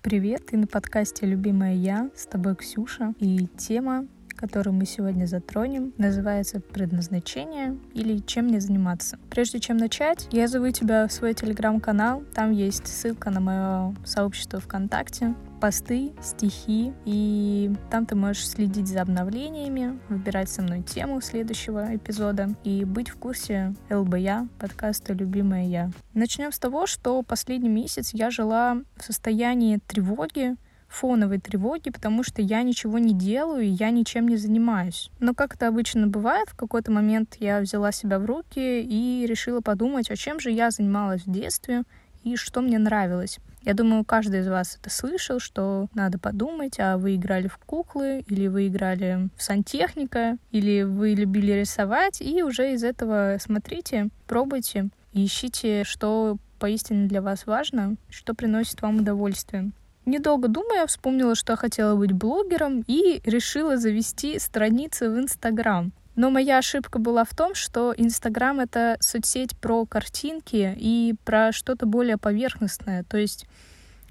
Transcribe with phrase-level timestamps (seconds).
[0.00, 5.92] Привет, ты на подкасте «Любимая я», с тобой Ксюша, и тема, которую мы сегодня затронем,
[5.98, 9.18] называется «Предназначение» или «Чем мне заниматься».
[9.28, 14.60] Прежде чем начать, я зову тебя в свой телеграм-канал, там есть ссылка на мое сообщество
[14.60, 21.96] ВКонтакте, посты, стихи, и там ты можешь следить за обновлениями, выбирать со мной тему следующего
[21.96, 25.90] эпизода и быть в курсе ЛБЯ, подкаста «Любимая я».
[26.14, 30.56] Начнем с того, что последний месяц я жила в состоянии тревоги,
[30.88, 35.10] фоновой тревоги, потому что я ничего не делаю, и я ничем не занимаюсь.
[35.20, 39.60] Но как это обычно бывает, в какой-то момент я взяла себя в руки и решила
[39.60, 41.82] подумать, о чем же я занималась в детстве
[42.24, 43.38] и что мне нравилось.
[43.62, 48.24] Я думаю, каждый из вас это слышал, что надо подумать, а вы играли в куклы,
[48.28, 54.88] или вы играли в сантехника, или вы любили рисовать, и уже из этого смотрите, пробуйте,
[55.12, 59.70] ищите, что поистине для вас важно, что приносит вам удовольствие.
[60.06, 65.92] Недолго думая, вспомнила, что я хотела быть блогером и решила завести страницу в Инстаграм.
[66.18, 71.86] Но моя ошибка была в том, что Инстаграм— это соцсеть про картинки и про что-то
[71.86, 73.04] более поверхностное.
[73.04, 73.46] То есть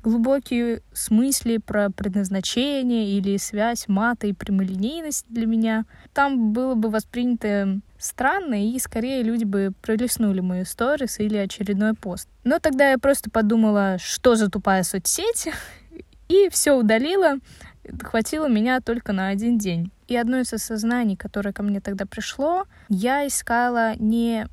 [0.03, 5.83] глубокие смысли про предназначение или связь мата и прямолинейность для меня.
[6.13, 12.29] Там было бы воспринято странно, и скорее люди бы пролистнули мои сторис или очередной пост.
[12.45, 15.49] Но тогда я просто подумала, что за тупая соцсеть,
[16.29, 17.39] и все удалила,
[18.01, 19.91] хватило меня только на один день.
[20.07, 24.47] И одно из осознаний, которое ко мне тогда пришло, я искала не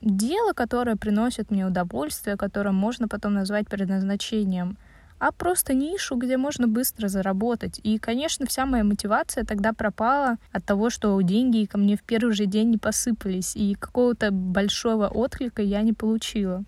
[0.00, 4.76] дело, которое приносит мне удовольствие, которое можно потом назвать предназначением,
[5.18, 7.80] а просто нишу, где можно быстро заработать.
[7.82, 12.34] И, конечно, вся моя мотивация тогда пропала от того, что деньги ко мне в первый
[12.34, 16.62] же день не посыпались, и какого-то большого отклика я не получила.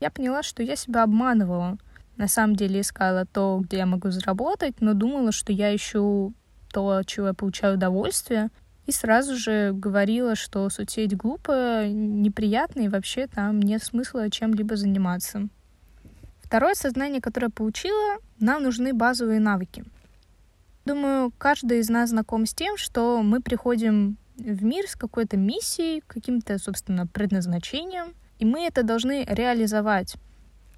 [0.00, 1.78] Я поняла, что я себя обманывала.
[2.16, 6.32] На самом деле искала то, где я могу заработать, но думала, что я ищу
[6.76, 8.50] то, от чего я получаю удовольствие,
[8.84, 15.48] и сразу же говорила, что соцсеть глупая, неприятная, и вообще там нет смысла чем-либо заниматься.
[16.42, 19.84] Второе сознание, которое получила, нам нужны базовые навыки.
[20.84, 26.02] Думаю, каждый из нас знаком с тем, что мы приходим в мир с какой-то миссией,
[26.06, 30.16] каким-то, собственно, предназначением, и мы это должны реализовать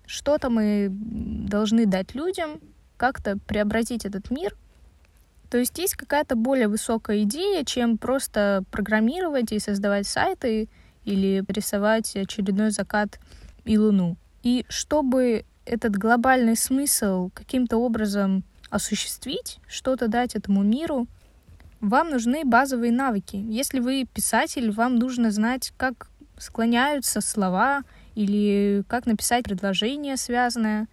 [0.08, 2.60] что-то мы должны дать людям,
[2.97, 4.56] как-то преобразить этот мир.
[5.50, 10.69] То есть есть какая-то более высокая идея, чем просто программировать и создавать сайты
[11.04, 13.19] или рисовать очередной закат
[13.64, 14.16] и луну.
[14.42, 21.06] И чтобы этот глобальный смысл каким-то образом осуществить, что-то дать этому миру,
[21.81, 23.37] вам нужны базовые навыки.
[23.37, 27.82] Если вы писатель, вам нужно знать, как склоняются слова,
[28.14, 30.88] или как написать предложение связанное,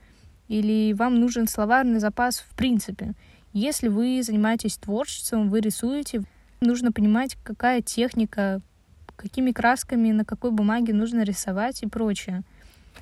[0.48, 3.14] или вам нужен словарный запас в принципе.
[3.56, 6.24] Если вы занимаетесь творчеством, вы рисуете,
[6.60, 8.60] нужно понимать, какая техника,
[9.16, 12.42] какими красками, на какой бумаге нужно рисовать и прочее.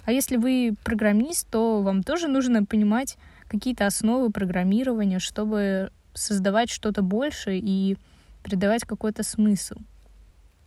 [0.06, 7.02] А если вы программист, то вам тоже нужно понимать какие-то основы программирования, чтобы создавать что-то
[7.02, 7.97] больше и
[8.44, 9.78] придавать какой-то смысл.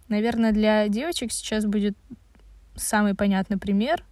[0.09, 1.97] Наверное, для девочек сейчас будет
[2.75, 4.03] самый понятный пример.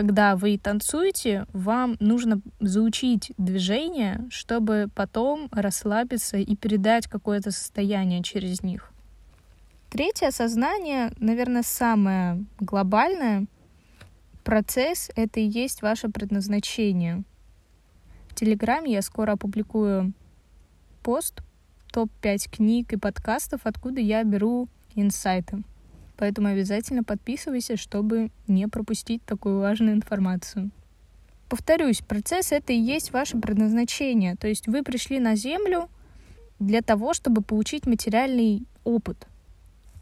[0.00, 8.62] Когда вы танцуете, вам нужно заучить движение, чтобы потом расслабиться и передать какое-то состояние через
[8.62, 8.94] них.
[9.90, 13.44] Третье осознание, наверное, самое глобальное.
[14.42, 17.22] Процесс— это и есть ваше предназначение.
[18.30, 20.14] В Телеграме я скоро опубликую
[21.02, 21.42] пост
[21.92, 25.62] топ-5 книг и подкастов, откуда я беру инсайты.
[26.20, 30.70] Поэтому обязательно подписывайся, чтобы не пропустить такую важную информацию.
[31.48, 34.36] Повторюсь, процесс— это и есть ваше предназначение.
[34.36, 35.88] То есть вы пришли на Землю
[36.58, 39.26] для того, чтобы получить материальный опыт.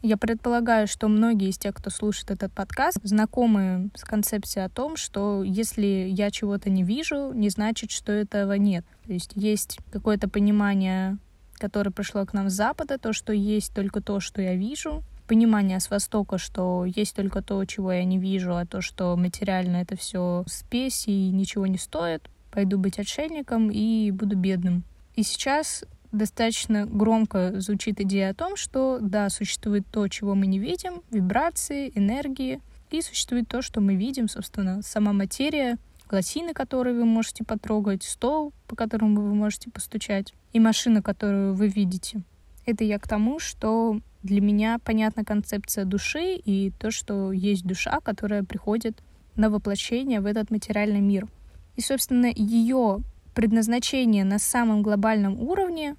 [0.01, 4.97] Я предполагаю, что многие из тех, кто слушает этот подкаст, знакомы с концепцией о том,
[4.97, 8.83] что если я чего-то не вижу, не значит, что этого нет.
[9.07, 11.17] То есть есть какое-то понимание,
[11.53, 15.79] которое пришло к нам с Запада, то, что есть только то, что я вижу, понимание
[15.79, 19.95] с Востока, что есть только то, чего я не вижу, а то, что материально это
[19.95, 24.83] все спесь и ничего не стоит, пойду быть отшельником и буду бедным.
[25.15, 30.57] И сейчас достаточно громко звучит идея о том, что да, существует то, чего мы не
[30.57, 32.59] видим, вибрации, энергии,
[32.89, 35.77] и существует то, что мы видим, собственно, сама материя,
[36.09, 41.67] гласины, которые вы можете потрогать, стол, по которому вы можете постучать, и машина, которую вы
[41.67, 42.23] видите.
[42.65, 47.99] Это я к тому, что для меня понятна концепция души и то, что есть душа,
[48.01, 49.01] которая приходит
[49.35, 51.27] на воплощение в этот материальный мир.
[51.75, 52.99] И, собственно, ее
[53.33, 55.95] предназначение на самом глобальном уровне,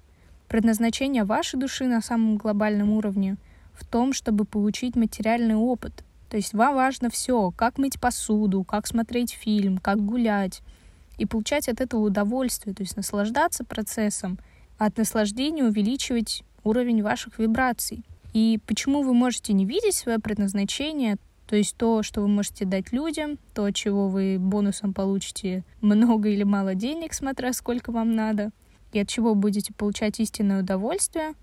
[0.47, 3.37] предназначение вашей души на самом глобальном уровне
[3.73, 6.03] в том, чтобы получить материальный опыт.
[6.29, 10.61] То есть вам важно все, как мыть посуду, как смотреть фильм, как гулять,
[11.17, 14.39] и получать от этого удовольствие, то есть наслаждаться процессом,
[14.77, 18.03] а от наслаждения увеличивать уровень ваших вибраций.
[18.33, 21.17] И почему вы можете не видеть свое предназначение,
[21.47, 26.43] то есть то, что вы можете дать людям, то, чего вы бонусом получите много или
[26.43, 28.51] мало денег, смотря сколько вам надо,
[28.93, 31.33] и от чего будете получать истинное удовольствие,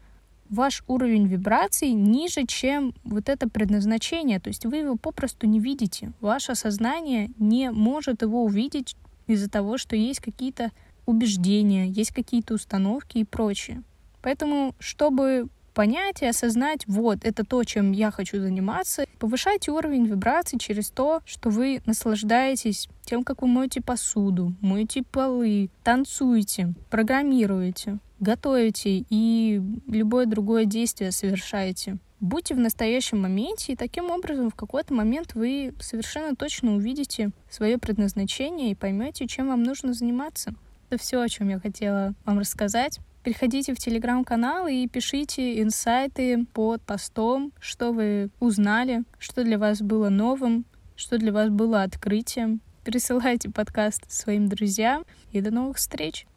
[0.49, 4.41] ваш уровень вибраций ниже, чем вот это предназначение.
[4.41, 6.13] То есть вы его попросту не видите.
[6.21, 10.71] Ваше сознание не может его увидеть из-за того, что есть какие-то
[11.07, 13.83] убеждения, есть какие-то установки и прочее.
[14.29, 19.07] Поэтому, чтобы понять и осознать, вот, это то, чем я хочу заниматься.
[19.19, 25.71] Повышайте уровень вибраций через то, что вы наслаждаетесь тем, как вы моете посуду, моете полы,
[25.83, 31.97] танцуете, программируете, готовите и любое другое действие совершаете.
[32.21, 37.79] Будьте в настоящем моменте, и таким образом в какой-то момент вы совершенно точно увидите свое
[37.79, 40.53] предназначение и поймете, чем вам нужно заниматься.
[40.91, 43.01] Это все, о чем я хотела вам рассказать.
[43.25, 50.09] Переходите в телеграм-канал и пишите инсайты под постом, что вы узнали, что для вас было
[50.09, 52.61] новым, что для вас было открытием.
[52.85, 56.29] Пересылайте подкаст своим друзьям и до новых встреч!